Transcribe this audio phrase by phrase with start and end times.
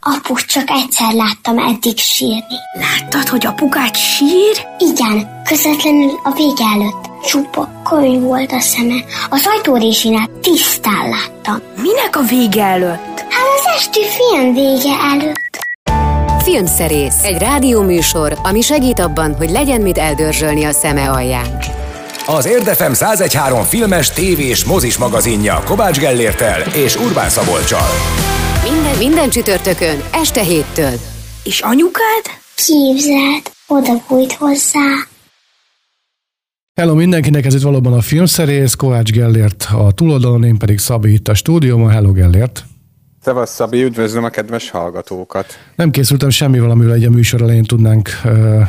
[0.00, 2.56] Aput csak egyszer láttam eddig sírni.
[2.72, 4.66] Láttad, hogy apukát sír?
[4.78, 7.24] Igen, közvetlenül a vége előtt.
[7.26, 9.04] Csupa könyv volt a szeme.
[9.30, 11.62] Az ajtórésinál tisztán láttam.
[11.82, 13.18] Minek a vége előtt?
[13.18, 15.58] Hát az esti film vége előtt.
[16.42, 21.58] Filmszerész, egy rádióműsor, ami segít abban, hogy legyen mit eldörzsölni a szeme alján.
[22.26, 27.88] Az Érdefem 1013 filmes, tévés, mozis magazinja Kovács Gellértel és Urbán Szabolcsal.
[28.88, 30.92] Minden, minden csütörtökön, este héttől.
[31.44, 32.24] És anyukád?
[32.54, 34.80] Képzeld, oda bújt hozzá.
[36.80, 41.28] Hello mindenkinek, ez itt valóban a filmszerész, Kovács Gellért a túloldalon, én pedig Szabi itt
[41.28, 41.90] a stúdióban.
[41.90, 42.64] Hello Gellért!
[43.22, 45.46] Szevasz Szabi, üdvözlöm a kedves hallgatókat!
[45.76, 48.62] Nem készültem semmi valamivel, egy a műsor elején tudnánk uh,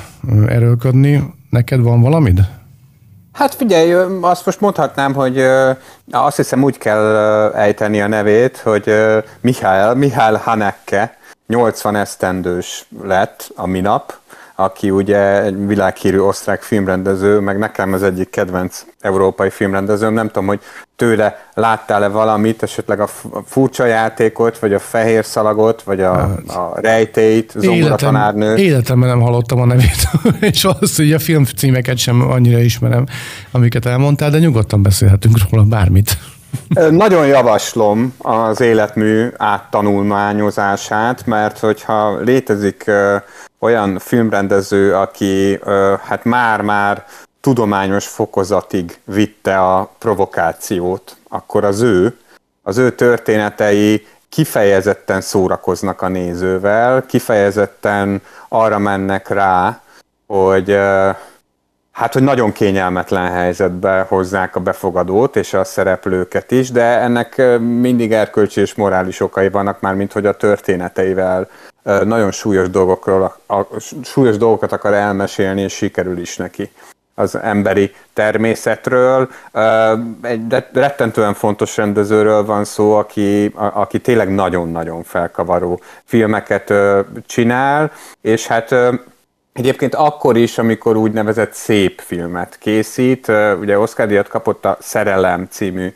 [0.48, 1.24] erőlködni.
[1.50, 2.40] Neked van valamid?
[3.34, 5.46] Hát figyelj, azt most mondhatnám, hogy
[6.12, 7.16] azt hiszem úgy kell
[7.56, 8.94] ejteni a nevét, hogy
[9.42, 14.14] Mihály, Mihály Haneke 80 esztendős lett a minap,
[14.60, 20.14] aki ugye egy világhírű osztrák filmrendező, meg nekem az egyik kedvenc európai filmrendezőm.
[20.14, 20.60] Nem tudom, hogy
[20.96, 23.08] tőle láttál-e valamit, esetleg a
[23.46, 28.56] furcsa játékot, vagy a fehér szalagot, vagy a, a rejtélyt, zongora tanárnő.
[28.56, 30.10] Életemben nem hallottam a nevét,
[30.52, 33.06] és valószínűleg a filmcímeket sem annyira ismerem,
[33.52, 36.18] amiket elmondtál, de nyugodtan beszélhetünk róla bármit.
[36.90, 42.92] Nagyon javaslom az életmű áttanulmányozását, mert hogyha létezik
[43.60, 45.60] olyan filmrendező, aki
[46.04, 47.06] hát már-már
[47.42, 52.18] tudományos fokozatig vitte a provokációt, akkor az ő,
[52.64, 59.82] az ő történetei kifejezetten szórakoznak a nézővel, kifejezetten arra mennek rá,
[60.28, 60.78] hogy
[62.00, 68.12] hát, hogy nagyon kényelmetlen helyzetbe hozzák a befogadót és a szereplőket is, de ennek mindig
[68.12, 71.48] erkölcsi és morális okai vannak már, mint hogy a történeteivel
[71.84, 73.62] nagyon súlyos, dolgokról, a,
[74.04, 76.72] súlyos dolgokat akar elmesélni, és sikerül is neki
[77.16, 79.30] az emberi természetről.
[80.22, 86.74] Egy rettentően fontos rendezőről van szó, aki, aki tényleg nagyon-nagyon felkavaró filmeket
[87.26, 87.92] csinál,
[88.22, 88.76] és hát
[89.60, 95.94] Egyébként akkor is, amikor úgynevezett szép filmet készít, ugye Oscar díjat kapott a Szerelem című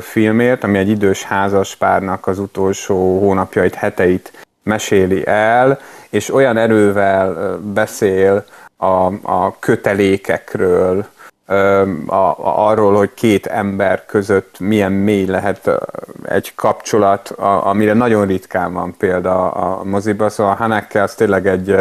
[0.00, 5.80] filmért, ami egy idős házaspárnak az utolsó hónapjait, heteit meséli el,
[6.10, 8.44] és olyan erővel beszél
[8.76, 11.06] a, a kötelékekről,
[12.06, 15.70] a, a, arról, hogy két ember között milyen mély lehet
[16.24, 21.76] egy kapcsolat, a, amire nagyon ritkán van példa a moziba, szóval Haneke az tényleg egy,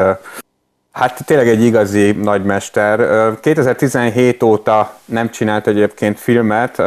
[0.91, 2.99] hát tényleg egy igazi nagymester.
[3.39, 6.81] 2017 óta nem csinált egyébként filmet,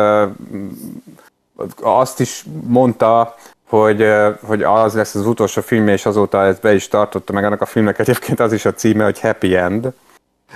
[1.81, 3.34] azt is mondta
[3.69, 4.06] hogy,
[4.42, 7.66] hogy az lesz az utolsó filmje, és azóta ezt be is tartotta meg annak a
[7.66, 9.92] filmnek egyébként az is a címe, hogy Happy End.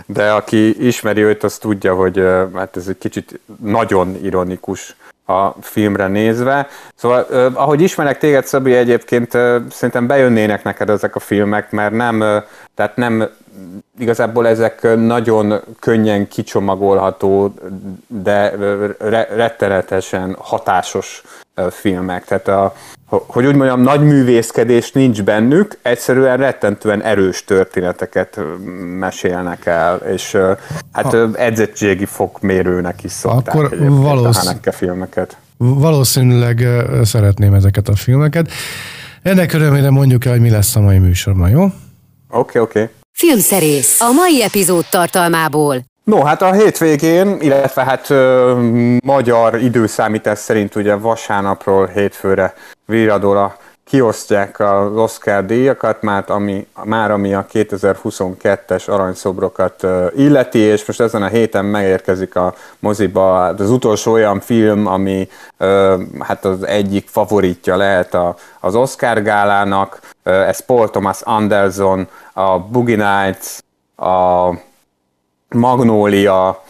[0.07, 2.23] De aki ismeri őt, az tudja, hogy
[2.55, 4.97] hát ez egy kicsit nagyon ironikus
[5.29, 6.69] a filmre nézve.
[6.95, 9.31] Szóval, ahogy ismerek téged, Szabi, egyébként
[9.71, 12.19] szerintem bejönnének neked ezek a filmek, mert nem,
[12.75, 13.29] tehát nem
[13.99, 17.55] igazából ezek nagyon könnyen kicsomagolható,
[18.07, 18.55] de
[19.35, 21.23] rettenetesen hatásos
[21.71, 22.25] filmek.
[22.25, 22.75] Tehát a,
[23.09, 28.41] hogy úgy mondjam, nagy művészkedés nincs bennük, egyszerűen rettentően erős történeteket
[28.99, 30.37] mesélnek el, és
[30.93, 35.37] hát a, edzettségi fokmérőnek is szokták akkor valósz, a filmeket.
[35.57, 36.67] Valószínűleg
[37.03, 38.51] szeretném ezeket a filmeket.
[39.23, 41.63] Ennek örömére mondjuk el, hogy mi lesz a mai műsorban, jó?
[41.63, 41.73] Oké,
[42.29, 42.83] okay, oké.
[42.83, 42.95] Okay.
[43.13, 45.85] Filmszerész a mai epizód tartalmából.
[46.09, 48.53] No, hát a hétvégén, illetve hát ö,
[49.05, 52.55] magyar időszámítás szerint ugye vasárnapról hétfőre
[52.85, 59.87] viradóra kiosztják az Oscar díjakat, már ami, már ami a 2022-es aranyszobrokat
[60.17, 65.29] illeti, és most ezen a héten megérkezik a moziba az utolsó olyan film, ami
[66.19, 72.97] hát az egyik favoritja lehet a, az Oscar gálának, ez Paul Thomas Anderson, a Boogie
[72.97, 73.59] Nights,
[73.97, 74.51] a
[75.49, 76.63] Magnólia,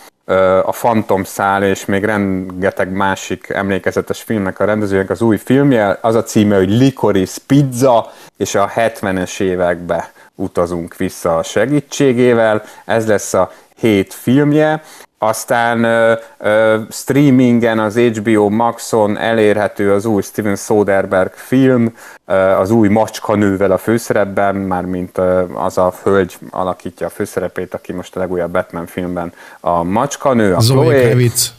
[0.63, 5.99] a Phantom szál és még rengeteg másik emlékezetes filmnek a rendezőjének az új filmje.
[6.01, 12.63] Az a címe, hogy Licorice Pizza, és a 70-es évekbe utazunk vissza a segítségével.
[12.85, 14.83] Ez lesz a hét filmje,
[15.19, 21.95] aztán ö, ö, streamingen az HBO Maxon elérhető az új Steven Soderbergh film,
[22.27, 27.93] ö, az új macskanővel a főszerepben, mármint ö, az a hölgy alakítja a főszerepét, aki
[27.93, 31.57] most a legújabb Batman filmben a macskanő, a Zoe Kravitz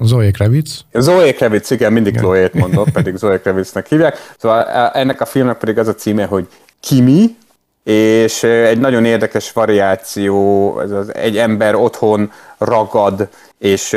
[0.00, 0.84] Zoe Kravitz.
[0.92, 4.16] Zoe Kravitz, igen, mindig Chloe-t mondok, pedig Zoe Kravitznek hívják.
[4.38, 6.46] Szóval ennek a filmnek pedig az a címe, hogy
[6.80, 7.36] Kimi,
[7.84, 13.28] és egy nagyon érdekes variáció, ez az egy ember otthon ragad,
[13.58, 13.96] és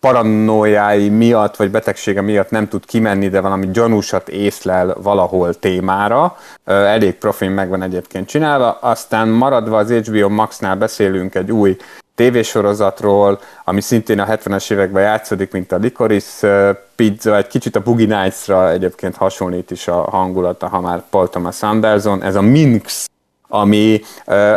[0.00, 6.36] paranoiái miatt, vagy betegsége miatt nem tud kimenni, de valami gyanúsat észlel valahol témára.
[6.64, 8.78] Elég profin megvan egyébként csinálva.
[8.80, 11.76] Aztán maradva az HBO Max-nál beszélünk egy új
[12.14, 18.20] tévésorozatról, ami szintén a 70-es években játszódik, mint a Licorice Pizza, egy kicsit a Boogie
[18.20, 22.22] Nights-ra egyébként hasonlít is a hangulata, ha már Paul Thomas Anderson.
[22.22, 23.06] Ez a Minx
[23.48, 24.02] ami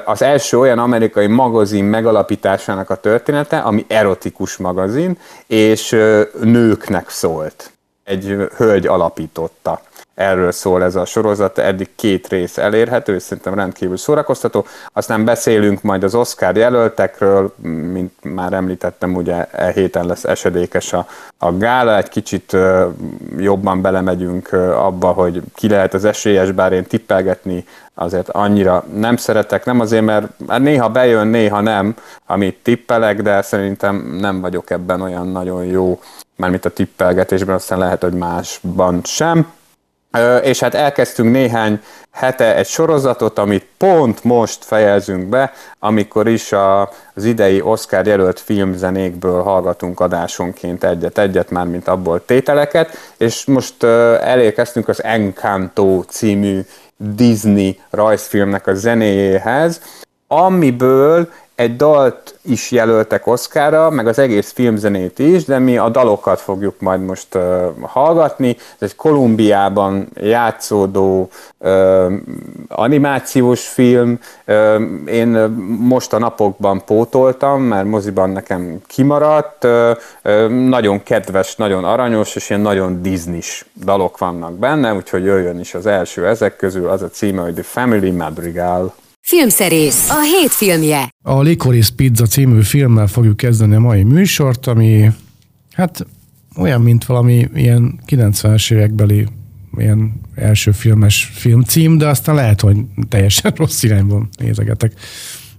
[0.06, 5.90] az első olyan amerikai magazin megalapításának a története, ami erotikus magazin, és
[6.42, 7.72] nőknek szólt.
[8.04, 9.82] Egy hölgy alapította
[10.20, 14.66] erről szól ez a sorozat, eddig két rész elérhető, és szerintem rendkívül szórakoztató.
[14.94, 17.54] Aztán beszélünk majd az Oscar jelöltekről,
[17.92, 21.08] mint már említettem, ugye e héten lesz esedékes a,
[21.38, 22.58] a gála, egy kicsit
[23.38, 29.66] jobban belemegyünk abba, hogy ki lehet az esélyes, bár én tippelgetni azért annyira nem szeretek,
[29.66, 31.96] nem azért, mert hát néha bejön, néha nem,
[32.26, 36.00] amit tippelek, de szerintem nem vagyok ebben olyan nagyon jó,
[36.36, 39.58] mármint a tippelgetésben, aztán lehet, hogy másban sem.
[40.44, 46.82] És hát elkezdtünk néhány hete egy sorozatot, amit pont most fejezünk be, amikor is a,
[47.14, 54.88] az idei Oscar jelölt filmzenékből hallgatunk adásonként egyet-egyet, már mint abból tételeket, és most elérkeztünk
[54.88, 56.62] az Encanto című
[56.98, 59.82] Disney rajzfilmnek a zenéjéhez,
[60.28, 61.30] amiből
[61.60, 66.80] egy dalt is jelöltek Oszkára, meg az egész filmzenét is, de mi a dalokat fogjuk
[66.80, 68.56] majd most uh, hallgatni.
[68.58, 72.14] Ez egy Kolumbiában játszódó uh,
[72.68, 74.20] animációs film.
[74.48, 75.28] Uh, én
[75.80, 79.64] most a napokban pótoltam, mert moziban nekem kimaradt.
[79.64, 79.92] Uh,
[80.24, 85.74] uh, nagyon kedves, nagyon aranyos, és ilyen nagyon Disney-s dalok vannak benne, úgyhogy jöjjön is
[85.74, 88.94] az első ezek közül, az a címe, hogy The Family Madrigal.
[89.30, 91.14] Filmszerész, a hét filmje.
[91.24, 95.12] A Licorice Pizza című filmmel fogjuk kezdeni a mai műsort, ami
[95.72, 96.06] hát
[96.58, 99.28] olyan, mint valami ilyen 90-es évekbeli
[99.78, 102.78] ilyen első filmes filmcím, de aztán lehet, hogy
[103.10, 104.94] teljesen rossz irányban nézegetek.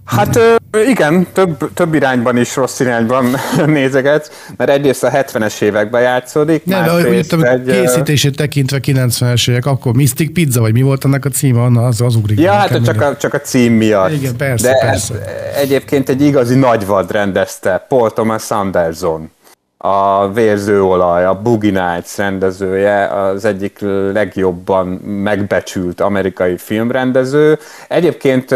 [0.05, 0.39] Hát
[0.87, 3.25] igen, több, több irányban is rossz irányban
[3.65, 6.65] nézegetsz, mert egyrészt a 70-es években játszódik.
[6.65, 11.25] Nem, de úgy egy, készítését tekintve 90-es évek, akkor Mystic Pizza, vagy mi volt annak
[11.25, 12.39] a címe, Anna, az, az ugrik.
[12.39, 14.11] Ja, hát csak a, csak a cím miatt.
[14.11, 15.13] Igen, persze, de persze.
[15.55, 19.31] egyébként egy igazi nagyvad rendezte, Paul Thomas Anderson
[19.83, 23.79] a Vérzőolaj, a Boogie Nights rendezője, az egyik
[24.13, 27.59] legjobban megbecsült amerikai filmrendező.
[27.87, 28.55] Egyébként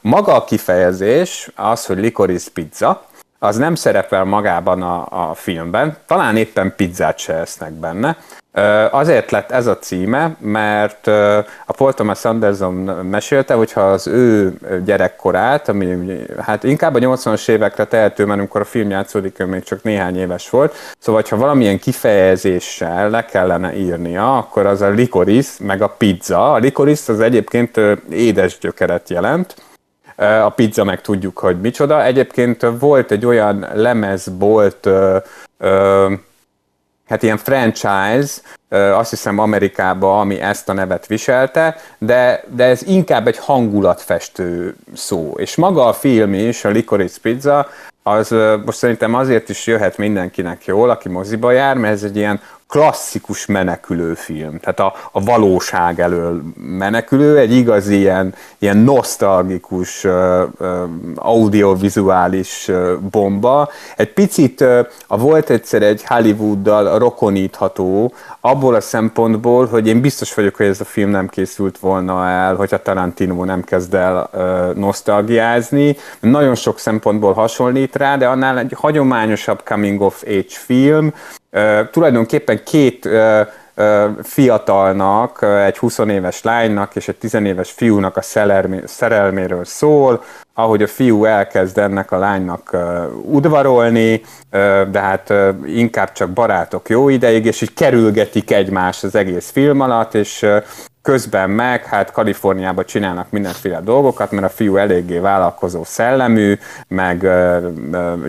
[0.00, 3.04] maga a kifejezés, az, hogy licorice pizza,
[3.38, 8.16] az nem szerepel magában a, a filmben, talán éppen pizzát se esznek benne,
[8.90, 11.06] Azért lett ez a címe, mert
[11.66, 12.74] a Paul Thomas Anderson
[13.10, 14.54] mesélte, hogyha az ő
[14.84, 19.62] gyerekkorát, ami hát inkább a 80-as évekre tehető, mert amikor a film játszódik, ő még
[19.62, 25.64] csak néhány éves volt, szóval ha valamilyen kifejezéssel le kellene írnia, akkor az a licorice,
[25.64, 26.52] meg a pizza.
[26.52, 29.54] A licorice az egyébként édes gyökeret jelent,
[30.44, 32.04] a pizza meg tudjuk, hogy micsoda.
[32.04, 34.88] Egyébként volt egy olyan lemezbolt,
[37.12, 38.32] hát ilyen franchise,
[38.68, 45.34] azt hiszem Amerikába, ami ezt a nevet viselte, de, de ez inkább egy hangulatfestő szó.
[45.36, 47.68] És maga a film is, a Licorice Pizza,
[48.02, 52.40] az most szerintem azért is jöhet mindenkinek jól, aki moziba jár, mert ez egy ilyen
[52.72, 60.06] klasszikus menekülő film, tehát a, a valóság elől menekülő, egy igazi ilyen, ilyen nosztalgikus
[61.14, 62.70] audiovizuális
[63.10, 63.70] bomba.
[63.96, 64.60] Egy picit
[65.06, 70.80] a volt egyszer egy Hollywooddal rokonítható, abból a szempontból, hogy én biztos vagyok, hogy ez
[70.80, 75.96] a film nem készült volna el, hogyha Tarantino nem kezd el uh, nosztalgiázni.
[76.20, 81.12] Nagyon sok szempontból hasonlít rá, de annál egy hagyományosabb coming of age film,
[81.90, 83.08] tulajdonképpen két
[84.22, 88.22] fiatalnak, egy 20 éves lánynak és egy 10 éves fiúnak a
[88.84, 90.22] szerelméről szól,
[90.54, 92.76] ahogy a fiú elkezd ennek a lánynak
[93.24, 94.22] udvarolni,
[94.90, 95.32] de hát
[95.64, 100.46] inkább csak barátok jó ideig, és így kerülgetik egymást az egész film alatt, és
[101.02, 107.28] közben meg hát Kaliforniában csinálnak mindenféle dolgokat, mert a fiú eléggé vállalkozó szellemű, meg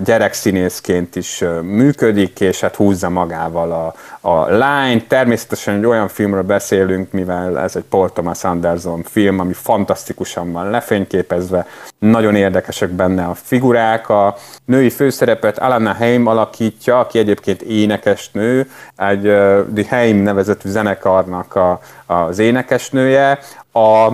[0.03, 3.93] gyerekszínészként is működik, és hát húzza magával a,
[4.29, 5.07] a lány.
[5.07, 10.69] Természetesen egy olyan filmről beszélünk, mivel ez egy Paul Thomas Anderson film, ami fantasztikusan van
[10.69, 11.67] lefényképezve,
[11.99, 19.27] nagyon érdekesek benne a figurák, a női főszerepet Alana Haim alakítja, aki egyébként énekesnő, egy
[19.27, 23.39] uh, The Haim nevezetű zenekarnak a, az énekesnője.
[23.73, 24.09] A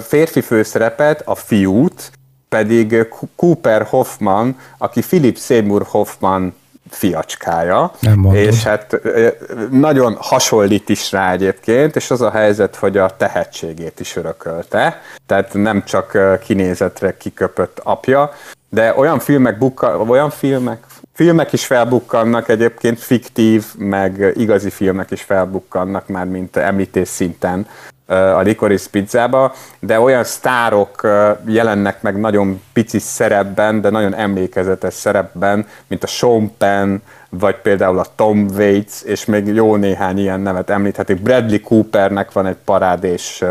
[0.00, 2.10] férfi főszerepet, a fiút,
[2.48, 3.06] pedig
[3.36, 6.54] Cooper Hoffman, aki Philip Seymour Hoffman
[6.90, 7.92] fiacskája,
[8.32, 9.00] és hát
[9.70, 15.54] nagyon hasonlít is rá egyébként, és az a helyzet, hogy a tehetségét is örökölte, tehát
[15.54, 18.32] nem csak kinézetre kiköpött apja,
[18.70, 25.22] de olyan filmek, bukka, olyan filmek, filmek is felbukkannak egyébként, fiktív, meg igazi filmek is
[25.22, 27.66] felbukkannak már, mint említés szinten
[28.12, 31.08] a Licorice pizzába, de olyan sztárok
[31.46, 36.96] jelennek meg nagyon pici szerepben, de nagyon emlékezetes szerepben, mint a Sean Penn,
[37.28, 41.22] vagy például a Tom Waits, és még jó néhány ilyen nevet említhetik.
[41.22, 43.44] Bradley Coopernek van egy parádés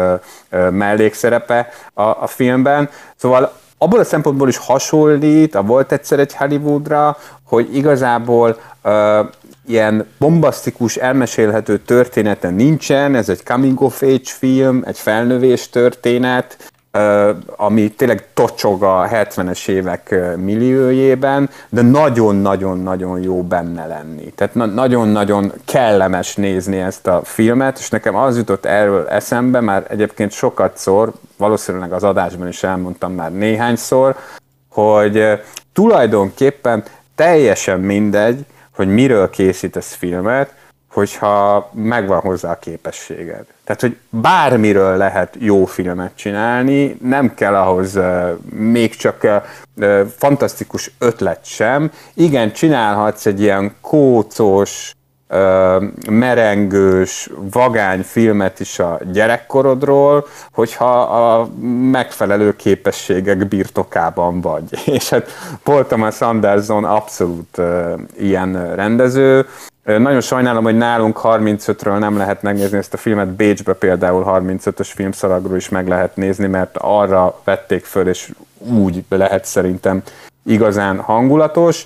[0.71, 7.17] mellékszerepe a, a filmben, szóval abból a szempontból is hasonlít, a volt egyszer egy Hollywoodra,
[7.51, 8.59] hogy igazából
[9.67, 16.71] ilyen bombasztikus, elmesélhető története nincsen, ez egy coming of age film, egy felnövés történet,
[17.55, 24.31] ami tényleg tocsog a 70-es évek milliójében, de nagyon-nagyon-nagyon jó benne lenni.
[24.35, 29.85] Tehát na- nagyon-nagyon kellemes nézni ezt a filmet, és nekem az jutott erről eszembe, már
[29.89, 34.15] egyébként sokat szor, valószínűleg az adásban is elmondtam már néhányszor,
[34.69, 35.39] hogy
[35.73, 36.83] tulajdonképpen
[37.21, 40.53] teljesen mindegy, hogy miről készítesz filmet,
[40.91, 43.45] hogyha megvan hozzá a képességed.
[43.63, 47.99] Tehát, hogy bármiről lehet jó filmet csinálni, nem kell ahhoz
[48.49, 49.43] még csak
[49.75, 51.91] uh, fantasztikus ötlet sem.
[52.13, 54.91] Igen, csinálhatsz egy ilyen kócos,
[56.09, 61.49] merengős, vagány filmet is a gyerekkorodról, hogyha a
[61.91, 64.63] megfelelő képességek birtokában vagy.
[64.95, 65.29] És hát
[65.63, 67.61] Paul Thomas Anderson abszolút
[68.17, 69.45] ilyen rendező.
[69.83, 75.57] Nagyon sajnálom, hogy nálunk 35-ről nem lehet megnézni ezt a filmet, Bécsbe például 35-ös filmszalagról
[75.57, 80.01] is meg lehet nézni, mert arra vették föl, és úgy lehet szerintem
[80.45, 81.85] igazán hangulatos.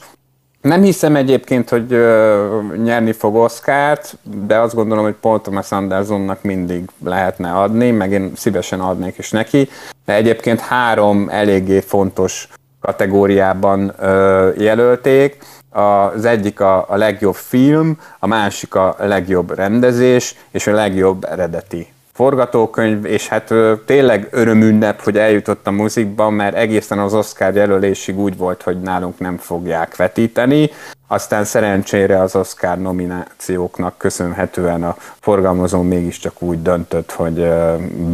[0.66, 6.42] Nem hiszem egyébként, hogy ö, nyerni fog Oscárt, de azt gondolom, hogy Paul Thomas Andersonnak
[6.42, 9.70] mindig lehetne adni, meg én szívesen adnék is neki.
[10.06, 12.48] De egyébként három eléggé fontos
[12.82, 15.38] kategóriában ö, jelölték.
[15.70, 21.94] Az egyik a, a legjobb film, a másik a legjobb rendezés, és a legjobb eredeti
[22.16, 23.54] forgatókönyv, és hát
[23.86, 29.20] tényleg örömünnep, hogy eljutott a muzikban, mert egészen az Oscar jelölésig úgy volt, hogy nálunk
[29.20, 30.70] nem fogják vetíteni.
[31.08, 37.48] Aztán szerencsére az Oscar nominációknak köszönhetően a forgalmazó mégiscsak úgy döntött, hogy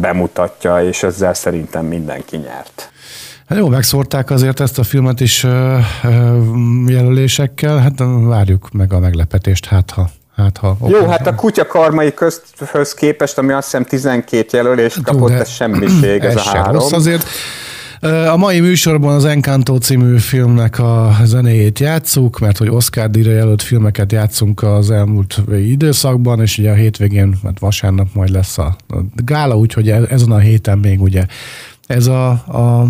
[0.00, 2.90] bemutatja, és ezzel szerintem mindenki nyert.
[3.48, 5.46] Hát jó, megszórták azért ezt a filmet is
[6.86, 12.14] jelölésekkel, hát várjuk meg a meglepetést, hát ha Hát, ha Jó, hát a kutya karmai
[12.14, 16.72] közthöz képest, ami azt hiszem 12 jelölést kapott, ez semmiség, ez, ez a három.
[16.72, 17.26] Rossz azért.
[18.32, 23.62] A mai műsorban az Encanto című filmnek a zenéjét játszuk, mert hogy Oscar díjra jelölt
[23.62, 28.76] filmeket játszunk az elmúlt időszakban, és ugye a hétvégén, mert hát vasárnap majd lesz a
[29.14, 31.24] gála, úgyhogy e- ezen a héten még ugye
[31.86, 32.86] ez a, a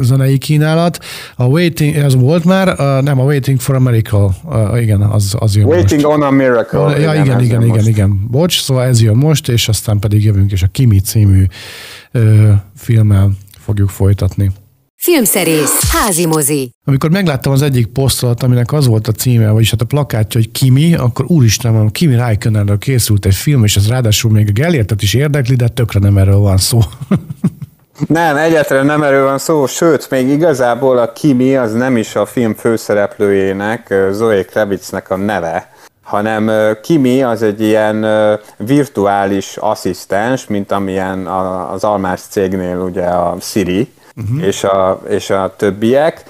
[0.00, 0.98] zenei kínálat.
[1.36, 5.36] A Waiting, ez volt már, a, nem, a Waiting for a Miracle, a, igen, az,
[5.38, 6.16] az jön Waiting most.
[6.16, 6.98] on a Miracle.
[7.00, 10.52] Ja, igen, igen, igen, igen, igen, bocs, szóval ez jön most, és aztán pedig jövünk,
[10.52, 11.44] és a Kimi című
[12.12, 14.50] ö, filmmel fogjuk folytatni.
[14.96, 16.70] Filmszerész, házi mozi.
[16.84, 20.50] Amikor megláttam az egyik posztolat, aminek az volt a címe, vagyis hát a plakátja, hogy
[20.50, 25.02] Kimi, akkor úristen, mondom, Kimi Räikkönenről készült egy film, és ez ráadásul még a Gellértet
[25.02, 26.78] is érdekli, de tökre nem erről van szó.
[28.06, 32.26] Nem, egyáltalán nem erről van szó, sőt, még igazából a Kimi az nem is a
[32.26, 36.50] film főszereplőjének, Zoe Kravitznek a neve, hanem
[36.82, 38.06] Kimi az egy ilyen
[38.56, 41.26] virtuális asszisztens, mint amilyen
[41.72, 44.46] az Almás cégnél ugye a Siri, uh-huh.
[44.46, 46.22] és, a, és a többiek.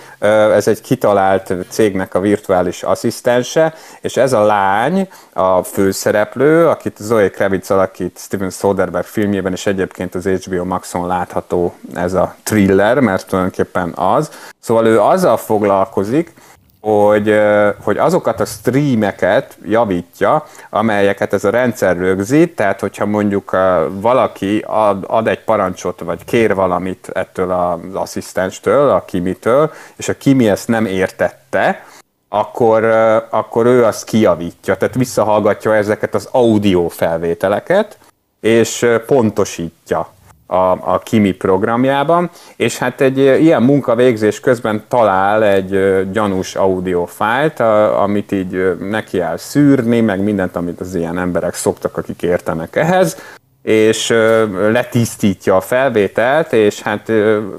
[0.55, 7.31] Ez egy kitalált cégnek a virtuális asszisztense, és ez a lány, a főszereplő, akit Zoe
[7.31, 13.27] Kravitz alakít Steven Soderbergh filmjében, és egyébként az HBO Maxon látható ez a thriller, mert
[13.27, 14.31] tulajdonképpen az.
[14.59, 16.33] Szóval ő azzal foglalkozik,
[16.81, 17.41] hogy,
[17.83, 23.57] hogy azokat a streameket javítja, amelyeket ez a rendszer rögzít, tehát hogyha mondjuk
[23.91, 30.17] valaki ad, ad egy parancsot, vagy kér valamit ettől az asszisztenstől, a Kimitől, és a
[30.17, 31.85] Kimi ezt nem értette,
[32.29, 32.85] akkor,
[33.31, 37.99] akkor ő azt kijavítja, tehát visszahallgatja ezeket az audio felvételeket,
[38.41, 40.09] és pontosítja
[40.51, 47.61] a, a Kimi programjában, és hát egy ilyen munkavégzés közben talál egy gyanús audiofájlt,
[48.01, 53.17] amit így neki áll szűrni, meg mindent, amit az ilyen emberek szoktak, akik értenek ehhez,
[53.63, 54.09] és
[54.71, 57.13] letisztítja a felvételt, és hát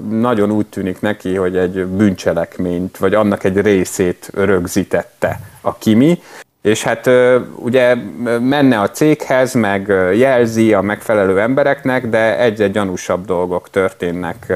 [0.08, 6.18] nagyon úgy tűnik neki, hogy egy bűncselekményt, vagy annak egy részét rögzítette a Kimi,
[6.62, 7.10] és hát
[7.56, 7.94] ugye
[8.40, 14.52] menne a céghez, meg jelzi a megfelelő embereknek, de egy-egy gyanúsabb dolgok történnek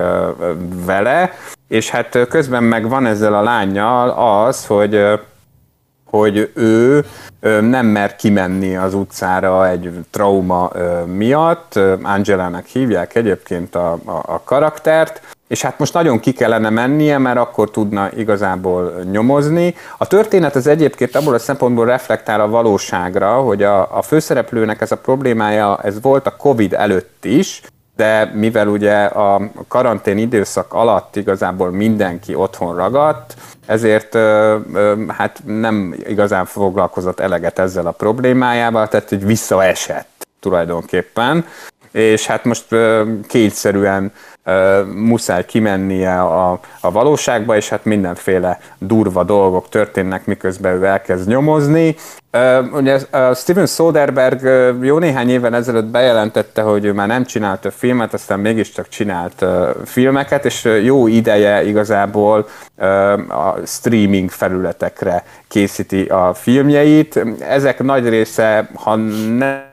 [0.85, 1.33] vele,
[1.69, 4.09] és hát közben meg van ezzel a lányjal
[4.45, 5.19] az, hogy
[6.11, 7.05] hogy ő
[7.61, 10.71] nem mer kimenni az utcára egy trauma
[11.05, 11.79] miatt.
[12.03, 17.39] Angelának hívják egyébként a, a, a karaktert, és hát most nagyon ki kellene mennie, mert
[17.39, 19.75] akkor tudna igazából nyomozni.
[19.99, 24.93] A történet az egyébként abból a szempontból reflektál a valóságra, hogy a, a főszereplőnek ez
[24.93, 27.63] a problémája, ez volt a Covid előtt is,
[27.97, 33.35] de mivel ugye a karantén időszak alatt igazából mindenki otthon ragadt,
[33.67, 34.15] ezért
[35.09, 41.45] hát nem igazán foglalkozott eleget ezzel a problémájával, tehát hogy visszaesett tulajdonképpen,
[41.93, 42.67] és hát most
[43.27, 44.13] kényszerűen
[44.95, 51.97] muszáj kimennie a, a valóságba, és hát mindenféle durva dolgok történnek, miközben ő elkezd nyomozni.
[52.73, 52.99] Ugye
[53.35, 58.41] Steven Soderbergh jó néhány évvel ezelőtt bejelentette, hogy ő már nem csinált a filmet, aztán
[58.41, 59.45] mégiscsak csinált
[59.85, 62.47] filmeket, és jó ideje igazából
[63.29, 67.25] a streaming felületekre készíti a filmjeit.
[67.41, 68.95] Ezek nagy része, ha
[69.37, 69.65] nem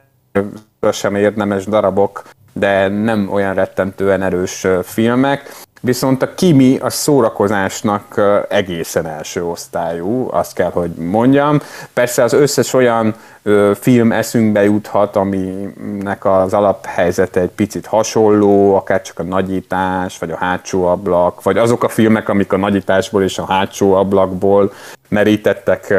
[0.91, 5.51] sem érdemes darabok, de nem olyan rettentően erős filmek.
[5.85, 11.59] Viszont a Kimi a szórakozásnak egészen első osztályú, azt kell, hogy mondjam.
[11.93, 19.01] Persze az összes olyan ö, film eszünkbe juthat, aminek az alaphelyzete egy picit hasonló, akár
[19.01, 23.37] csak a nagyítás, vagy a hátsó ablak, vagy azok a filmek, amik a nagyításból és
[23.37, 24.73] a hátsó ablakból
[25.09, 25.93] merítettek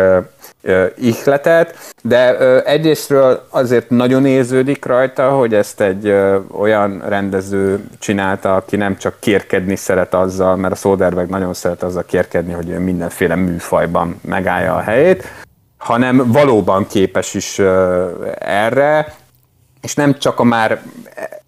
[0.97, 6.15] ihletet, de egyrésztről azért nagyon érződik rajta, hogy ezt egy
[6.59, 12.05] olyan rendező csinálta, aki nem csak kérkedni szeret azzal, mert a Soderbergh nagyon szeret azzal
[12.05, 15.25] kérkedni, hogy mindenféle műfajban megállja a helyét,
[15.77, 17.59] hanem valóban képes is
[18.39, 19.15] erre,
[19.85, 20.83] és nem csak a már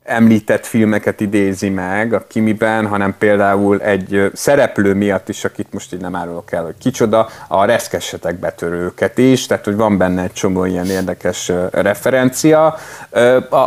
[0.04, 6.00] említett filmeket idézi meg a Kimiben, hanem például egy szereplő miatt is, akit most így
[6.00, 10.64] nem árulok el, hogy kicsoda, a reszkessetek betörőket is, tehát hogy van benne egy csomó
[10.64, 12.76] ilyen érdekes referencia.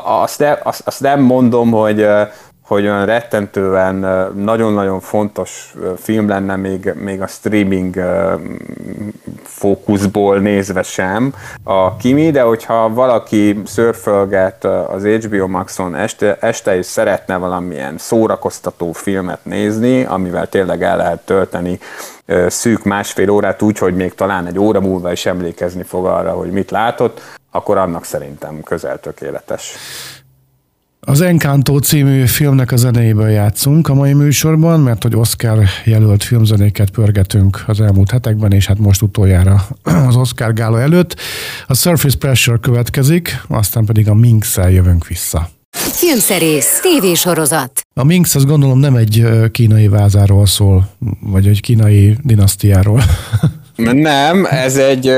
[0.03, 2.07] Azt, azt, azt nem mondom, hogy
[2.69, 3.95] hogy olyan rettentően
[4.35, 8.03] nagyon-nagyon fontos film lenne még, még a streaming
[9.43, 16.85] fókuszból nézve sem a Kimi, de hogyha valaki szörfölget az HBO Maxon este, este is
[16.85, 21.79] szeretne valamilyen szórakoztató filmet nézni, amivel tényleg el lehet tölteni
[22.47, 26.51] szűk másfél órát úgy, hogy még talán egy óra múlva is emlékezni fog arra, hogy
[26.51, 29.75] mit látott, akkor annak szerintem közel tökéletes.
[31.09, 36.89] Az Encanto című filmnek a zenéjéből játszunk a mai műsorban, mert hogy Oscar jelölt filmzenéket
[36.89, 39.67] pörgetünk az elmúlt hetekben, és hát most utoljára
[40.07, 41.15] az Oscar gála előtt.
[41.67, 45.49] A Surface Pressure következik, aztán pedig a minx jövünk vissza.
[45.71, 47.81] Filmszerész, tévésorozat.
[47.93, 53.01] A Minx azt gondolom nem egy kínai vázáról szól, vagy egy kínai dinasztiáról.
[53.93, 55.13] Nem, ez egy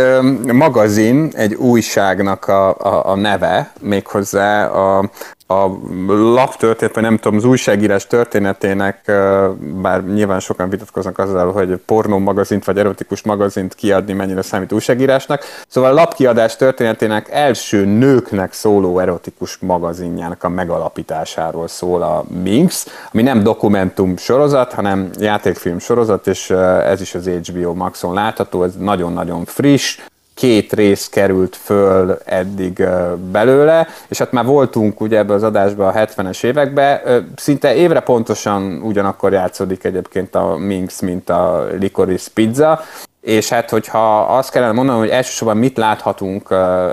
[0.54, 5.10] magazin, egy újságnak a, a, a neve, méghozzá a,
[5.52, 9.12] a lap történet, vagy nem tudom, az újságírás történetének,
[9.60, 15.44] bár nyilván sokan vitatkoznak azzal, hogy pornó magazint vagy erotikus magazint kiadni mennyire számít újságírásnak.
[15.68, 23.22] Szóval a lapkiadás történetének első nőknek szóló erotikus magazinjának a megalapításáról szól a Minx, ami
[23.22, 26.50] nem dokumentum sorozat, hanem játékfilm sorozat, és
[26.86, 29.98] ez is az HBO Maxon látható, ez nagyon-nagyon friss,
[30.42, 32.84] két rész került föl eddig
[33.32, 37.00] belőle, és hát már voltunk ugye ebbe az adásban a 70-es években,
[37.36, 42.82] szinte évre pontosan ugyanakkor játszódik egyébként a Minx, mint a Licorice Pizza,
[43.22, 46.48] és hát, hogyha azt kellene mondanom, hogy elsősorban mit láthatunk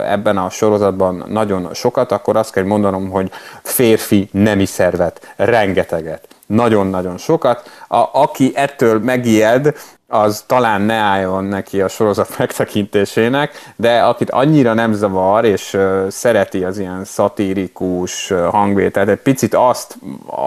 [0.06, 3.30] ebben a sorozatban nagyon sokat, akkor azt kell mondanom, hogy
[3.62, 7.70] férfi nemi szervet, rengeteget, nagyon-nagyon sokat.
[7.88, 9.74] A, aki ettől megijed,
[10.10, 16.64] az talán ne álljon neki a sorozat megtekintésének, de akit annyira nem zavar, és szereti
[16.64, 19.98] az ilyen szatirikus hangvételt, egy picit azt,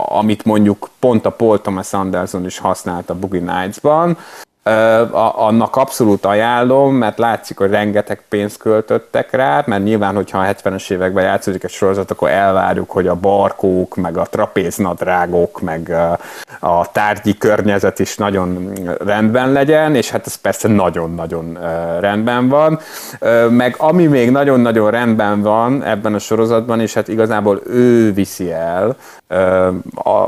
[0.05, 4.17] amit mondjuk pont a Paul Thomas Anderson is használt a Boogie Nights-ban,
[5.35, 10.91] annak abszolút ajánlom, mert látszik, hogy rengeteg pénzt költöttek rá, mert nyilván, hogyha a 70-es
[10.91, 15.95] években játszódik egy sorozat, akkor elvárjuk, hogy a barkók, meg a trapéznadrágok, meg
[16.59, 18.71] a tárgyi környezet is nagyon
[19.05, 21.57] rendben legyen, és hát ez persze nagyon-nagyon
[21.99, 22.79] rendben van.
[23.49, 28.95] Meg ami még nagyon-nagyon rendben van ebben a sorozatban, és hát igazából ő viszi el,
[29.95, 30.27] a,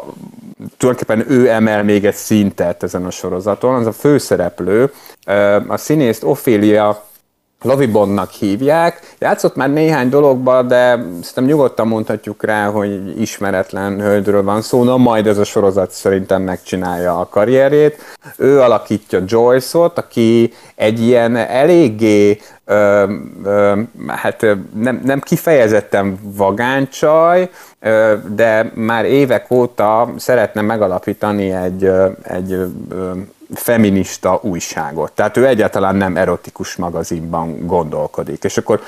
[0.77, 4.91] tulajdonképpen ő emel még egy szintet ezen a sorozaton, az a főszereplő,
[5.67, 7.03] a színészt Ophelia
[7.63, 9.15] Lavibonnak hívják.
[9.19, 14.97] Játszott már néhány dologba, de szerintem nyugodtan mondhatjuk rá, hogy ismeretlen hölgyről van szó, na
[14.97, 17.97] majd ez a sorozat szerintem megcsinálja a karrierét.
[18.37, 24.45] Ő alakítja Joyce-ot, aki egy ilyen eléggé ö, ö, hát
[24.75, 27.45] nem, nem kifejezetten vagáncsaj, ö,
[28.35, 31.91] de már évek óta szeretne megalapítani egy,
[32.23, 32.57] egy
[33.53, 35.11] feminista újságot.
[35.11, 38.43] Tehát ő egyáltalán nem erotikus magazinban gondolkodik.
[38.43, 38.81] És akkor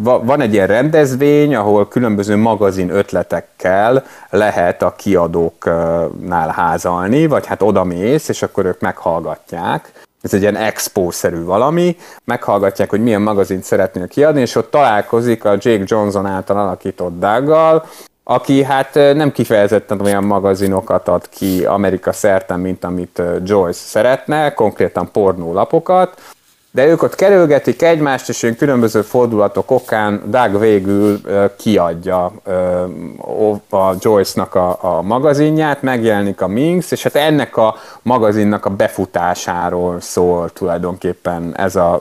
[0.00, 7.84] van egy ilyen rendezvény, ahol különböző magazin ötletekkel lehet a kiadóknál házalni, vagy hát oda
[7.84, 9.92] mész, és akkor ők meghallgatják
[10.24, 15.50] ez egy ilyen expo-szerű valami, meghallgatják, hogy milyen magazint szeretnél kiadni, és ott találkozik a
[15.50, 17.84] Jake Johnson által alakított Daggal,
[18.24, 25.10] aki hát nem kifejezetten olyan magazinokat ad ki Amerika szerte, mint amit Joyce szeretne, konkrétan
[25.12, 26.20] pornólapokat,
[26.74, 31.20] de ők ott kerülgetik egymást, és olyan különböző fordulatok okán Doug végül
[31.56, 32.32] kiadja
[33.70, 40.00] a Joyce-nak a, a magazinját, megjelenik a Minx, és hát ennek a magazinnak a befutásáról
[40.00, 42.00] szól tulajdonképpen ez a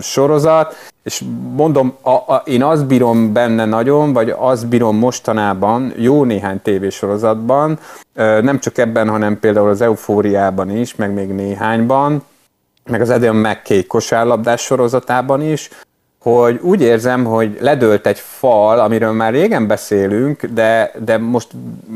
[0.00, 1.24] sorozat, és
[1.56, 7.78] mondom, a, a, én azt bírom benne nagyon, vagy azt bírom mostanában, jó néhány tévésorozatban,
[8.14, 12.22] nem csak ebben, hanem például az Eufóriában is, meg még néhányban,
[12.90, 15.70] meg az Adam McKay kosárlabdás sorozatában is,
[16.22, 21.48] hogy úgy érzem, hogy ledőlt egy fal, amiről már régen beszélünk, de, de most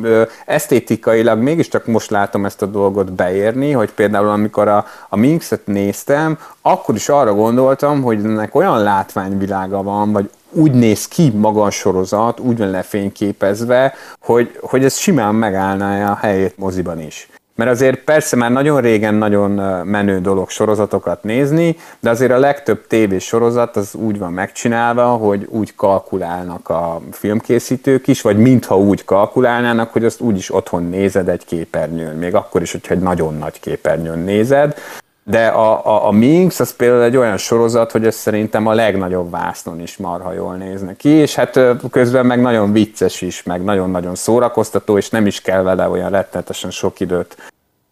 [0.02, 5.66] ö, esztétikailag mégiscsak most látom ezt a dolgot beérni, hogy például amikor a, a Minx-et
[5.66, 11.62] néztem, akkor is arra gondoltam, hogy ennek olyan látványvilága van, vagy úgy néz ki maga
[11.62, 17.28] a sorozat, úgy van lefényképezve, hogy, hogy ez simán megállná a helyét moziban is.
[17.56, 19.50] Mert azért persze már nagyon régen nagyon
[19.86, 25.46] menő dolog sorozatokat nézni, de azért a legtöbb tévés sorozat az úgy van megcsinálva, hogy
[25.50, 31.44] úgy kalkulálnak a filmkészítők is, vagy mintha úgy kalkulálnának, hogy azt úgyis otthon nézed egy
[31.44, 34.74] képernyőn, még akkor is, hogyha egy nagyon nagy képernyőn nézed,
[35.24, 39.30] de a, a, a Minx az például egy olyan sorozat, hogy ez szerintem a legnagyobb
[39.30, 41.60] vásznon is marha jól néznek ki, és hát
[41.90, 46.70] közben meg nagyon vicces is, meg nagyon-nagyon szórakoztató, és nem is kell vele olyan rettenetesen
[46.70, 47.36] sok időt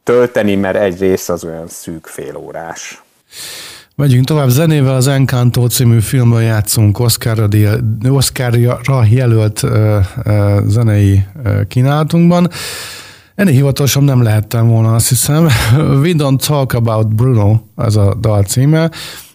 [0.03, 3.03] tölteni, mert egy rész az olyan szűk fél órás.
[3.95, 7.49] Megyünk tovább zenével, az Encanto című filmben játszunk Oscarra,
[8.09, 9.71] Oscarra jelölt uh,
[10.27, 12.49] uh, zenei uh, kínálatunkban.
[13.43, 15.45] Ennél hivatalosan nem lehettem volna, azt hiszem.
[16.03, 18.91] We don't talk about Bruno, ez a dal címe.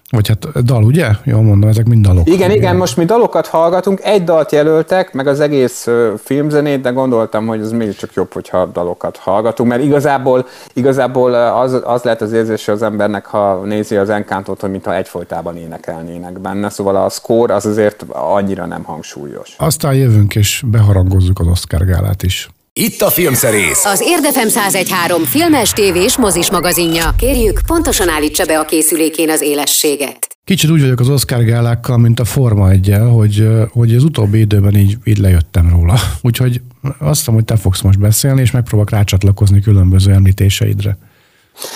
[0.10, 1.08] Vagy hát dal, ugye?
[1.24, 2.30] Jól mondom, ezek mind dalok.
[2.30, 5.88] Igen, igen, most mi dalokat hallgatunk, egy dalt jelöltek, meg az egész
[6.24, 11.82] filmzenét, de gondoltam, hogy ez még csak jobb, hogyha dalokat hallgatunk, mert igazából, igazából az,
[11.84, 16.70] az lehet az érzése az embernek, ha nézi az Encantot, hogy mintha egyfolytában énekelnének benne,
[16.70, 19.56] szóval a score az azért annyira nem hangsúlyos.
[19.58, 22.50] Aztán jövünk és beharangozzuk az Oscar gálát is.
[22.80, 23.86] Itt a Filmszerész.
[23.86, 27.14] Az Érdefem 1013 filmes, tévés, mozis magazinja.
[27.18, 30.28] Kérjük, pontosan állítsa be a készülékén az élességet.
[30.44, 34.76] Kicsit úgy vagyok az Oscar gálákkal, mint a Forma 1 hogy, hogy az utóbbi időben
[34.76, 36.00] így, így lejöttem róla.
[36.22, 40.98] Úgyhogy azt mondom, hogy te fogsz most beszélni, és megpróbálok rácsatlakozni különböző említéseidre.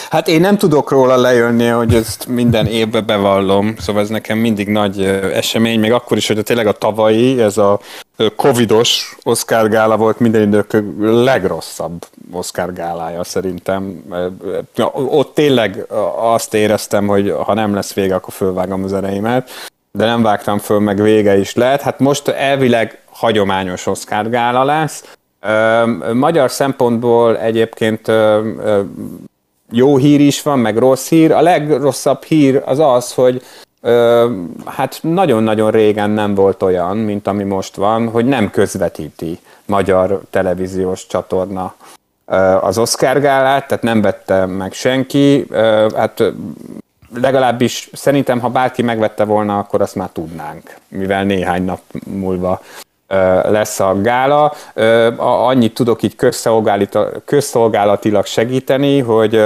[0.09, 4.67] Hát én nem tudok róla lejönni, hogy ezt minden évbe bevallom, szóval ez nekem mindig
[4.67, 7.79] nagy esemény, még akkor is, hogy tényleg a tavalyi, ez a
[8.35, 14.03] covidos Oscar gála volt minden idők legrosszabb Oscar gálája szerintem.
[14.93, 19.49] Ott tényleg azt éreztem, hogy ha nem lesz vége, akkor fölvágom az ereimet,
[19.91, 21.81] de nem vágtam föl, meg vége is lehet.
[21.81, 25.03] Hát most elvileg hagyományos Oscar gála lesz.
[26.13, 28.11] Magyar szempontból egyébként
[29.71, 31.31] jó hír is van, meg rossz hír.
[31.31, 33.41] A legrosszabb hír az az, hogy
[33.81, 34.31] ö,
[34.65, 41.07] hát nagyon-nagyon régen nem volt olyan, mint ami most van, hogy nem közvetíti magyar televíziós
[41.07, 41.73] csatorna
[42.61, 45.47] az Oscar gálát, tehát nem vette meg senki.
[45.95, 46.23] Hát
[47.15, 52.61] legalábbis szerintem, ha bárki megvette volna, akkor azt már tudnánk, mivel néhány nap múlva
[53.49, 54.53] lesz a gála.
[55.17, 56.15] Annyit tudok így
[57.25, 59.43] közszolgálatilag segíteni, hogy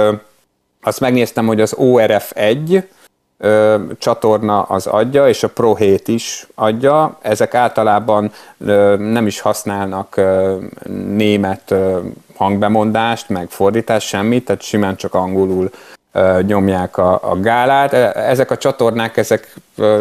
[0.82, 2.88] azt megnéztem, hogy az ORF 1
[3.98, 7.18] csatorna az adja, és a Pro 7 is adja.
[7.22, 8.32] Ezek általában
[8.98, 10.20] nem is használnak
[11.06, 11.74] német
[12.36, 15.70] hangbemondást, meg fordítást, semmit, tehát simán csak angolul
[16.46, 17.92] nyomják a, a gálát.
[17.92, 19.54] E, ezek a csatornák, ezek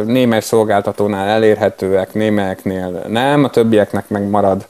[0.06, 4.66] némely szolgáltatónál elérhetőek, némelyeknél nem, a többieknek meg marad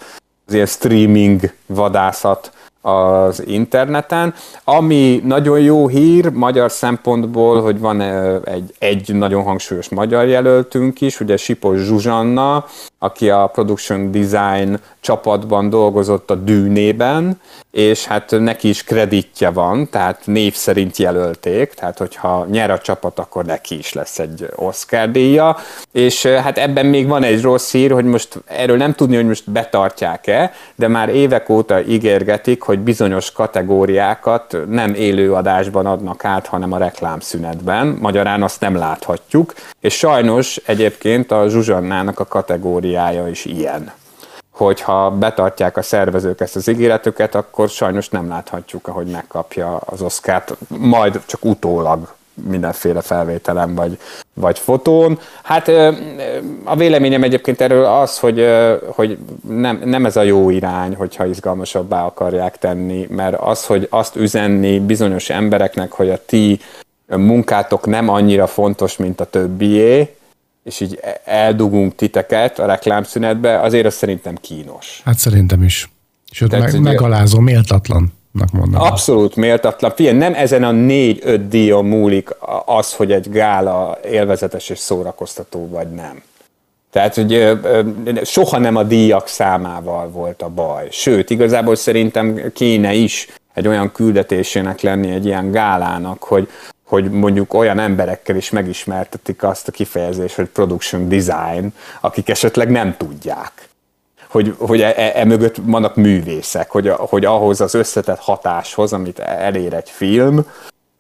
[0.47, 4.34] az ilyen streaming vadászat az interneten.
[4.63, 8.01] Ami nagyon jó hír magyar szempontból, hogy van
[8.45, 12.65] egy, egy nagyon hangsúlyos magyar jelöltünk is, ugye Sipos Zsuzsanna,
[13.05, 17.39] aki a production design csapatban dolgozott a Dűnében,
[17.71, 23.19] és hát neki is kreditje van, tehát név szerint jelölték, tehát hogyha nyer a csapat,
[23.19, 25.57] akkor neki is lesz egy Oscar díja,
[25.91, 29.51] és hát ebben még van egy rossz hír, hogy most erről nem tudni, hogy most
[29.51, 36.71] betartják-e, de már évek óta ígérgetik, hogy bizonyos kategóriákat nem élő adásban adnak át, hanem
[36.71, 42.25] a reklámszünetben, magyarán azt nem láthatjuk, és sajnos egyébként a Zsuzsannának a
[42.95, 43.91] kategóriája is ilyen
[44.51, 50.55] hogyha betartják a szervezők ezt az ígéretüket, akkor sajnos nem láthatjuk, ahogy megkapja az oszkárt,
[50.67, 52.13] majd csak utólag
[52.49, 53.97] mindenféle felvételen vagy,
[54.34, 55.19] vagy fotón.
[55.43, 55.67] Hát
[56.63, 58.47] a véleményem egyébként erről az, hogy,
[58.88, 64.15] hogy nem, nem ez a jó irány, hogyha izgalmasabbá akarják tenni, mert az, hogy azt
[64.15, 66.60] üzenni bizonyos embereknek, hogy a ti
[67.08, 70.15] munkátok nem annyira fontos, mint a többié,
[70.65, 75.01] és így eldugunk titeket a reklámszünetbe, azért az szerintem kínos.
[75.06, 75.89] Hát szerintem is.
[76.32, 78.13] Sőt, Tehát, meg, megalázó, méltatlan.
[78.51, 78.82] Mondom.
[78.82, 79.91] Abszolút méltatlan.
[79.95, 82.30] Figyelj, nem ezen a négy-öt díjon múlik
[82.65, 86.21] az, hogy egy gála élvezetes és szórakoztató vagy nem.
[86.91, 87.60] Tehát, hogy
[88.23, 90.88] soha nem a díjak számával volt a baj.
[90.91, 96.49] Sőt, igazából szerintem kéne is egy olyan küldetésének lenni egy ilyen gálának, hogy
[96.86, 102.98] hogy mondjuk olyan emberekkel is megismertetik azt a kifejezést, hogy production design, akik esetleg nem
[102.98, 103.69] tudják
[104.36, 109.19] hogy, hogy e, e, e mögött vannak művészek, hogy, hogy ahhoz az összetett hatáshoz, amit
[109.19, 110.45] elér egy film,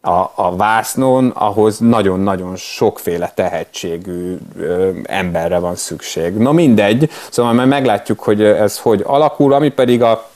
[0.01, 6.33] a, a vásznon, ahhoz nagyon-nagyon sokféle tehetségű ö, emberre van szükség.
[6.33, 10.29] Na mindegy, szóval már meglátjuk, hogy ez hogy alakul, ami pedig a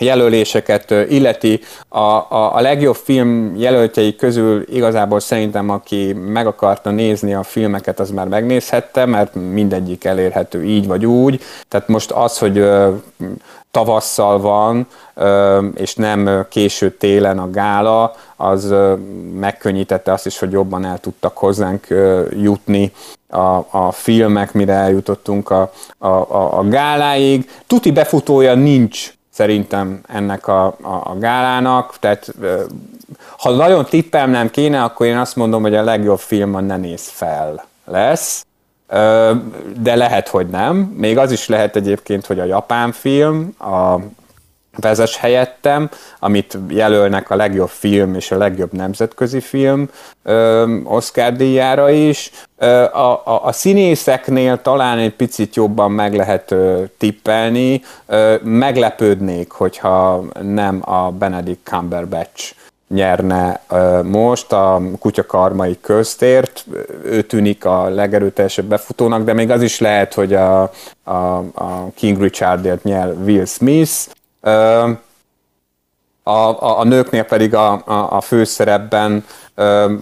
[0.00, 1.60] jelöléseket illeti.
[1.88, 8.00] A, a, a legjobb film jelöltjei közül igazából szerintem, aki meg akarta nézni a filmeket,
[8.00, 11.42] az már megnézhette, mert mindegyik elérhető így vagy úgy.
[11.68, 12.64] Tehát most az, hogy
[13.70, 14.86] tavasszal van,
[15.74, 18.74] és nem késő télen a gála, az
[19.34, 21.86] megkönnyítette azt is, hogy jobban el tudtak hozzánk
[22.42, 22.92] jutni
[23.28, 27.50] a, a filmek, mire eljutottunk a, a, a, a gáláig.
[27.66, 32.34] Tuti befutója nincs szerintem ennek a, a, a gálának, tehát
[33.38, 37.08] ha nagyon tippelnem kéne, akkor én azt mondom, hogy a legjobb film a Ne néz
[37.08, 37.64] fel.
[37.84, 38.46] Lesz,
[39.76, 40.76] de lehet, hogy nem.
[40.76, 43.96] Még az is lehet egyébként, hogy a japán film, a
[44.80, 45.88] vezes helyettem,
[46.18, 49.88] amit jelölnek a legjobb film és a legjobb nemzetközi film
[50.84, 52.30] Oscar díjára is.
[52.92, 56.54] A, a, a színészeknél talán egy picit jobban meg lehet
[56.98, 57.82] tippelni.
[58.42, 62.54] Meglepődnék, hogyha nem a Benedict Cumberbatch
[62.94, 63.60] nyerne
[64.02, 66.66] most a kutyakarmai köztért,
[67.04, 70.62] ő tűnik a legerőteljesebb befutónak, de még az is lehet, hogy a,
[71.02, 74.06] a, a King Richardért nyer Will Smith,
[76.22, 79.24] a, a, a nőknél pedig a, a, a főszerepben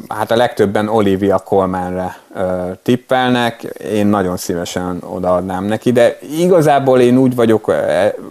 [0.09, 2.19] hát a legtöbben Olivia Colmanre
[2.83, 7.73] tippelnek, én nagyon szívesen odaadnám neki, de igazából én úgy vagyok,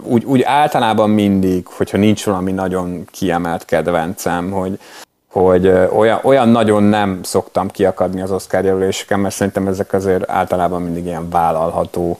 [0.02, 4.78] úgy, úgy általában mindig, hogyha nincs valami nagyon kiemelt kedvencem, hogy,
[5.30, 10.82] hogy olyan, olyan nagyon nem szoktam kiakadni az Oscar jelöléseken, mert szerintem ezek azért általában
[10.82, 12.18] mindig ilyen vállalható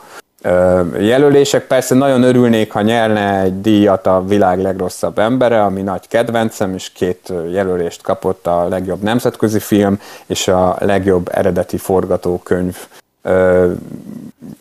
[0.98, 1.66] jelölések.
[1.66, 6.92] Persze nagyon örülnék, ha nyerne egy díjat a világ legrosszabb embere, ami nagy kedvencem, és
[6.92, 12.77] két jelölést kapott a legjobb nemzetközi film és a legjobb eredeti forgatókönyv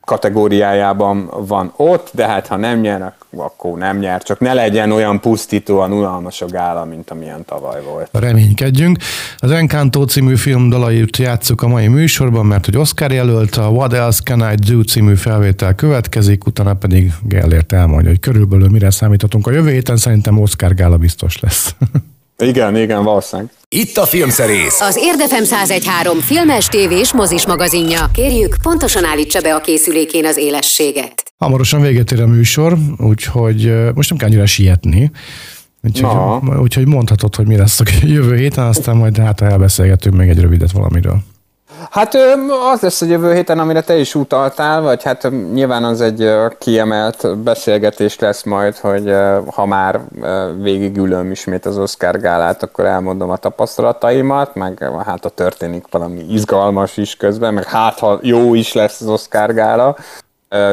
[0.06, 5.20] kategóriájában van ott, de hát ha nem nyer, akkor nem nyer, csak ne legyen olyan
[5.20, 8.10] pusztítóan unalmas a gála, mint amilyen tavaly volt.
[8.12, 8.98] Reménykedjünk.
[9.38, 13.94] Az Encanto című film dalait játsszuk a mai műsorban, mert hogy Oscar jelölt, a What
[13.94, 19.48] Else Can I Do című felvétel következik, utána pedig Gellért elmondja, hogy körülbelül mire számíthatunk
[19.48, 21.76] a jövő héten, szerintem Oscar gála biztos lesz.
[22.44, 23.52] Igen, igen, valószínűleg.
[23.70, 24.82] Itt a Filmszerész.
[24.82, 28.10] Az Érdefem 1013 filmes, tévés, mozis magazinja.
[28.14, 31.24] Kérjük, pontosan állítsa be a készülékén az élességet.
[31.38, 35.12] Hamarosan véget ér a műsor, úgyhogy most nem kell annyira sietni.
[35.84, 36.60] Úgyhogy, Na.
[36.62, 37.84] úgyhogy mondhatod, hogy mi lesz a
[38.18, 41.20] jövő héten, aztán majd hát elbeszélgetünk még egy rövidet valamiről.
[41.92, 42.18] Hát
[42.74, 47.38] az lesz a jövő héten, amire te is utaltál, vagy hát nyilván az egy kiemelt
[47.38, 49.14] beszélgetés lesz majd, hogy
[49.54, 50.00] ha már
[50.62, 56.98] végigülöm ismét az Oscar gálát, akkor elmondom a tapasztalataimat, meg hát ha történik valami izgalmas
[56.98, 59.96] is közben, meg hát ha jó is lesz az Oscar gála,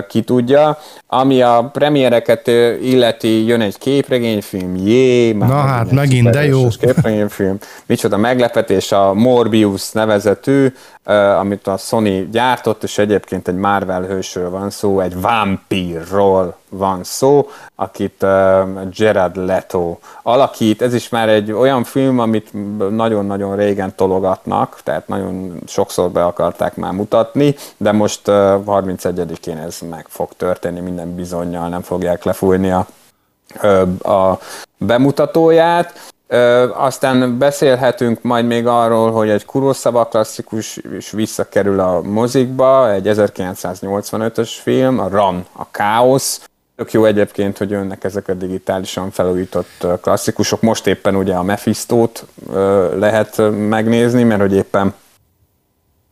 [0.08, 0.78] ki tudja.
[1.06, 2.46] Ami a premiereket
[2.82, 6.66] illeti, jön egy képregényfilm, jé, már Na hát, megint, de jó.
[6.80, 7.58] képregényfilm.
[7.86, 10.72] Micsoda meglepetés, a Morbius nevezetű,
[11.12, 17.48] amit a Sony gyártott, és egyébként egy Marvel hősről van szó, egy vámpírról van szó,
[17.74, 18.62] akit ö,
[18.96, 20.82] Gerard Leto alakít.
[20.82, 22.50] Ez is már egy olyan film, amit
[22.90, 29.78] nagyon-nagyon régen tologatnak, tehát nagyon sokszor be akarták már mutatni, de most ö, 31-én ez
[29.90, 32.86] meg fog történni, minden bizonyal nem fogják lefújni a
[34.02, 34.38] a
[34.78, 36.12] bemutatóját.
[36.26, 43.08] Ö, aztán beszélhetünk majd még arról, hogy egy Kurosawa klasszikus is visszakerül a mozikba, egy
[43.08, 46.48] 1985-ös film, a Ram, a Káosz.
[46.76, 50.60] Tök jó egyébként, hogy jönnek ezek a digitálisan felújított klasszikusok.
[50.60, 52.26] Most éppen ugye a Mephistót
[52.94, 54.94] lehet megnézni, mert hogy éppen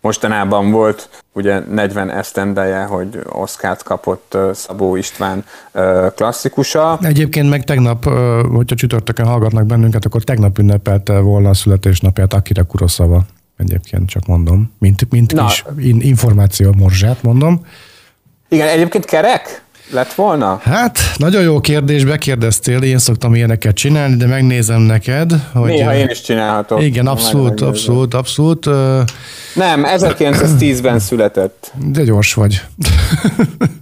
[0.03, 5.45] Mostanában volt ugye 40 esztendeje, hogy Oszkárt kapott Szabó István
[6.15, 6.99] klasszikusa.
[7.03, 8.05] Egyébként meg tegnap,
[8.53, 13.23] hogyha csütörtökön hallgatnak bennünket, akkor tegnap ünnepelte volna a születésnapját Akira Kurosawa.
[13.57, 15.47] Egyébként csak mondom, mint, mint Na.
[15.47, 15.65] kis
[15.99, 17.67] információ morzsát mondom.
[18.49, 20.61] Igen, egyébként kerek lett volna?
[20.63, 25.71] Hát, nagyon jó kérdés, bekérdeztél, én szoktam ilyeneket csinálni, de megnézem neked, hogy...
[25.71, 26.83] Néha én is csinálhatok.
[26.83, 28.67] Igen, abszolút, abszolút, abszolút,
[29.55, 31.73] Nem, 1910-ben született.
[31.87, 32.61] de gyors vagy.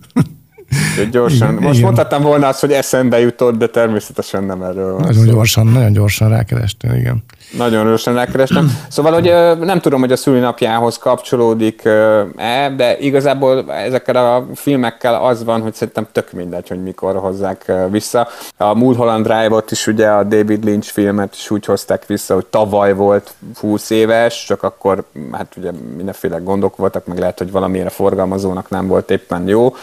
[0.91, 1.51] Úgyhogy gyorsan.
[1.51, 1.85] Igen, Most igen.
[1.85, 5.33] mondhattam volna azt, hogy eszembe jutott, de természetesen nem erről van Nagyon szó.
[5.33, 7.25] gyorsan, nagyon gyorsan rákerestél, igen.
[7.57, 8.79] Nagyon gyorsan rákerestem.
[8.89, 9.33] Szóval, hogy
[9.67, 16.07] nem tudom, hogy a szülinapjához kapcsolódik-e, de igazából ezekkel a filmekkel az van, hogy szerintem
[16.13, 18.29] tök mindegy, hogy mikor hozzák vissza.
[18.57, 22.95] A Mulholland Drive-ot is ugye a David Lynch filmet is úgy hozták vissza, hogy tavaly
[22.95, 28.71] volt 20 éves, csak akkor hát ugye mindenféle gondok voltak, meg lehet, hogy valamire forgalmazónak
[28.71, 29.75] nem volt éppen jó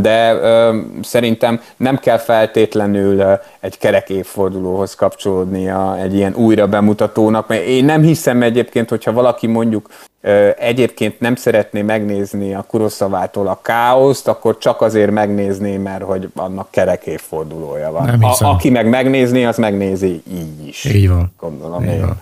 [0.00, 7.48] de ö, szerintem nem kell feltétlenül ö, egy kerek évfordulóhoz kapcsolódnia egy ilyen újra bemutatónak,
[7.48, 9.88] mert én nem hiszem egyébként, hogyha valaki mondjuk
[10.20, 16.28] ö, egyébként nem szeretné megnézni a Kuroszavától a káoszt, akkor csak azért megnézné, mert hogy
[16.34, 18.08] annak kerek évfordulója van.
[18.08, 20.84] A, aki meg megnézni, az megnézi így is.
[20.84, 21.32] Így van.
[21.40, 22.00] Gondolom Így én.
[22.00, 22.20] van.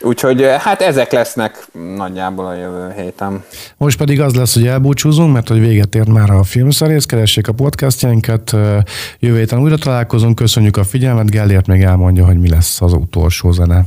[0.00, 3.44] Úgyhogy hát ezek lesznek nagyjából a jövő héten.
[3.76, 7.52] Most pedig az lesz, hogy elbúcsúzunk, mert hogy véget ért már a filmszerész, keressék a
[7.52, 8.50] podcastjainkat,
[9.18, 13.52] jövő héten újra találkozunk, köszönjük a figyelmet, Gellért még elmondja, hogy mi lesz az utolsó
[13.52, 13.84] zene.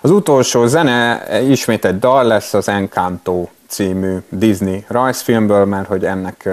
[0.00, 6.48] Az utolsó zene ismét egy dal lesz az Encanto című Disney rajzfilmből, mert hogy ennek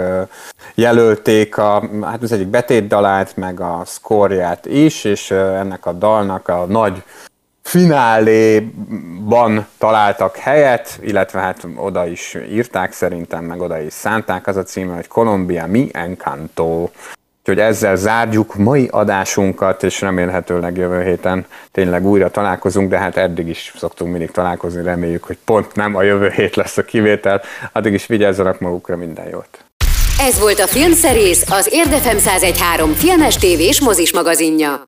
[0.76, 6.66] jelölték a, hát az egyik betétdalát, meg a szkorját is, és ennek a dalnak a
[6.66, 7.04] nagy
[7.66, 14.48] fináléban találtak helyet, illetve hát oda is írták szerintem, meg oda is szánták.
[14.48, 16.90] Az a címe, hogy Colombia Mi Encanto.
[17.40, 23.48] Úgyhogy ezzel zárjuk mai adásunkat, és remélhetőleg jövő héten tényleg újra találkozunk, de hát eddig
[23.48, 27.42] is szoktunk mindig találkozni, reméljük, hogy pont nem a jövő hét lesz a kivétel.
[27.72, 29.66] Addig is vigyázzanak magukra, minden jót!
[30.20, 34.82] Ez volt a Filmszerész, az Érdefem 1013 filmes, tévés, mozis magazinja.